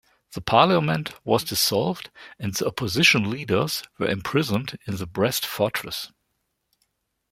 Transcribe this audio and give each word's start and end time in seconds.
The 0.31 0.41
parliament 0.41 1.11
was 1.23 1.43
dissolved, 1.43 2.09
and 2.39 2.55
the 2.55 2.65
opposition 2.65 3.29
leaders 3.29 3.83
were 3.99 4.07
imprisoned 4.09 4.79
in 4.87 4.95
the 4.95 5.05
Brest 5.05 5.45
Fortress. 5.45 6.11